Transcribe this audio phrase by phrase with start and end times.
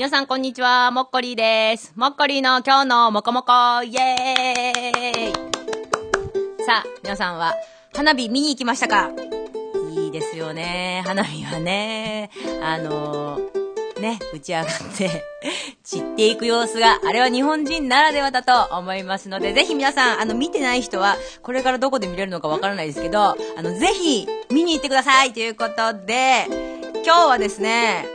[0.00, 1.92] 皆さんこんにちは、もっこりーです。
[1.94, 3.52] もっこりーの今日のもこもこ
[3.84, 5.32] イエーイ
[6.64, 7.54] さあ、皆さんは
[7.94, 9.10] 花火見に行きましたか？
[9.94, 11.02] いいですよね。
[11.04, 12.30] 花火はね。
[12.62, 15.22] あのー、ね、打ち上がって
[15.84, 26.46] 散っていく様子が、あれは日本人ならではだと思いますので、ぜひ皆さん、あの、見てない人は、これからどこで見れるのかわからないですけど、あの、ぜひ、見に行ってくださいということで、
[27.04, 28.06] 今日はですね、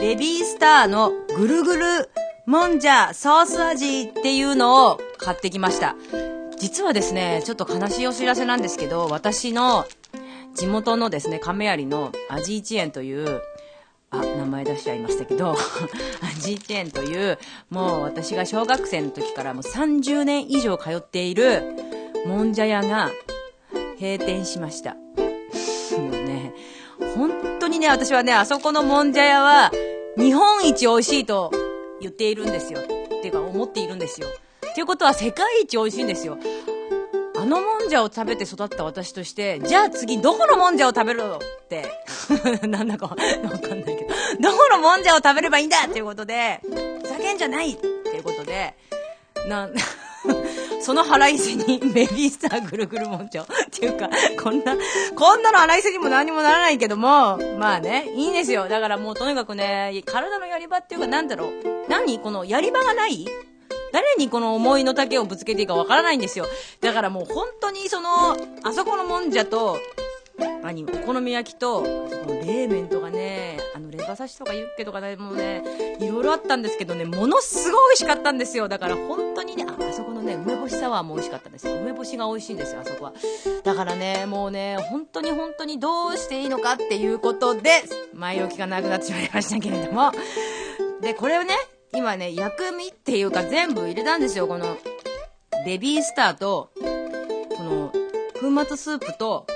[0.00, 2.10] ベビースターのぐるぐる
[2.46, 5.96] もんじゃソース味っていうのを買ってきました。
[6.58, 9.86] 実はですね、ちょっと悲しいお知らせなんですけど、私の
[10.54, 13.42] 地元のですね、亀有の味一園という、
[14.10, 15.54] あ、名前出しちゃいましたけど、
[16.22, 17.38] 味一園という、
[17.70, 21.62] もう私が小学生の時からもう30年以上通っている
[22.26, 23.10] もんじゃ屋が
[24.00, 24.94] 閉店しました。
[25.98, 26.54] もうね、
[27.16, 29.72] 本当にね、私はね、あそこのもんじゃ屋は、
[30.16, 31.52] 日本一美味しいと
[32.00, 32.80] 言っているんですよ。
[32.80, 32.86] っ
[33.20, 34.28] ていうか、思っているんですよ。
[34.28, 36.38] っていうことは世界一美味しいんですよ。
[37.36, 41.90] あのもんじゃを食べて育った私として、じゃあ次どこのもんじゃを食べるのって、
[42.66, 48.74] なんだかわかんないけど、どこのもんじゃを食べればいいんだっていうことで、叫んじゃないっていうことで、
[49.48, 49.68] な、
[50.86, 54.08] その腹いせにベビースターぐるぐるもんじゃっていうか、
[54.40, 54.76] こんな、
[55.16, 58.68] こんなの腹いせにも何にもならないけども、まあね、いいんですよ。
[58.68, 61.50] だからもうとにかくね、体のやり場っていうかなんだろう。
[61.88, 63.26] 何このやり場がない？
[63.92, 66.46] 誰にこの思いの丈をぶつけていいかわからないんですよ。
[66.80, 69.78] だからもう本当にその、あそこのもんじゃと、
[70.62, 75.62] 何、お好み焼きと、その冷麺とかね、あの、レバ刺しとかユッケとかね、もうね、
[76.00, 78.68] いろいろあったんですけどね、ものすごい美味しかったんですよ。
[78.68, 81.76] だから本当にね、あ、あそこのね、梅干しサワーも美味しかったですよ。
[81.76, 83.12] 梅干しが美味しいんですよ、あそこは。
[83.62, 90.12] だからね、もうね、本当に本当にどうしていいのかっていうことで、前置きがなくなってしまいましたけれども。
[91.00, 91.54] で、これをね、
[91.94, 94.76] 今ね、薬味っていうか全部入れたんですよ、この、
[95.64, 96.70] ベビースターと、
[97.56, 97.92] この、
[98.40, 99.46] 粉末スープと、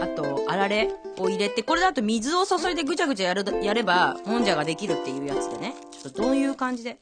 [0.00, 5.74] あと、あられを入れて、これだと水を注いでぐちゃぐちゃやる、やれば、もんじゃができるっていうやつでね。
[5.90, 6.98] ちょっとどういう感じで、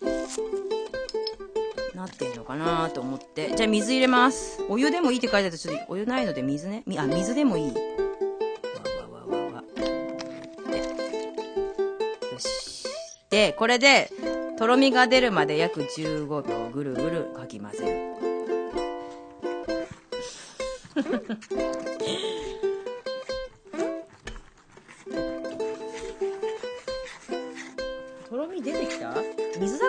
[1.95, 3.55] なってんのかなと思って。
[3.57, 4.63] じゃあ水入れます。
[4.69, 6.85] お湯でもいいって書いてあると、ちょっとお湯ないので水ね。
[6.97, 7.69] あ、水でもいい。
[7.69, 7.73] わ
[9.13, 9.63] わわわわ。
[10.71, 10.79] で。
[12.33, 12.87] よし。
[13.31, 14.11] で、これで、
[14.59, 18.17] とろみが出るまで約15秒ぐるぐるかき混ぜる。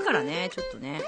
[0.08, 1.02] からね、ちょっとね。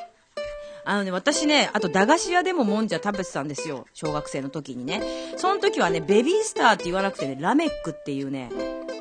[0.84, 3.86] あのね、私ね、あと駄菓子屋でももんじゃ食べてたんですよ。
[3.94, 5.02] 小学生の時にね。
[5.38, 8.50] その時はね、ベビースターって言わなくてね、ラメックっていうね、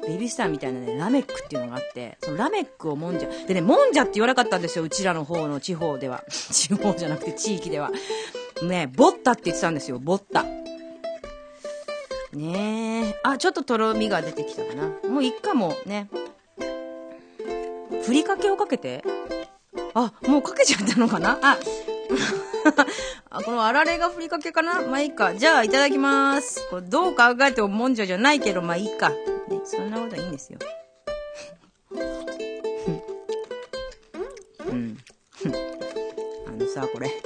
[0.07, 6.23] ベビースターみたいなね、ラメックっていうのがあって、そのラメックをもんじゃ、でね、もんじゃって言わなかったんですよ、うちらの方の地方では。
[6.31, 7.91] 地方じゃなくて地域では。
[8.63, 10.45] ね、ボッタって言ってたんですよ、ボッタ。
[12.33, 13.21] ねえ。
[13.23, 14.89] あ、ちょっととろみが出てきたかな。
[15.09, 16.09] もういっかもね。
[18.03, 19.05] ふりかけをかけて
[19.99, 21.39] あ、もうかけちゃったのかな？
[21.43, 21.59] あ、
[23.31, 24.81] あ、このあられがふりかけかな？
[24.83, 25.35] まあいいか。
[25.35, 26.65] じゃあいただきます。
[26.71, 29.11] これどう考えてももんじゃじゃないけど、まあいいか。
[29.11, 29.17] ね、
[29.65, 30.59] そんなことはいいんですよ。
[34.67, 34.99] うん。
[36.47, 37.11] あのさ、これ。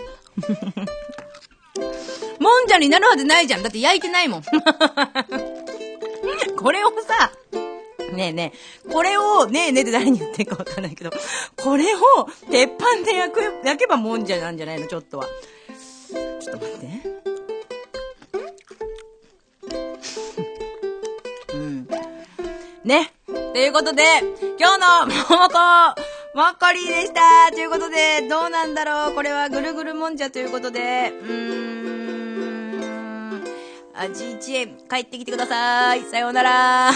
[2.39, 3.63] もんじゃになるはずないじゃん。
[3.63, 4.43] だって焼いてないもん。
[6.57, 7.33] これをさ、
[8.13, 8.53] ねえね
[8.87, 11.11] え、これを、ねえねえって誰に言ってるかわかんないけど、
[11.57, 11.99] これを
[12.51, 15.27] 鉄板で焼く、焼けばもんじゃなんじゃないのちょっとは。
[16.41, 16.87] ちょっと待って。
[21.55, 21.89] うん。
[22.85, 23.13] ね。
[23.27, 24.03] ということで、
[24.59, 25.59] 今日のももこ、
[26.35, 31.73] もっこりでしたということで、どうなんだろうこれはぐるぐるもんじゃということで、うーん。
[33.95, 36.03] あ、G1 円帰ってきてください。
[36.05, 36.91] さようなら。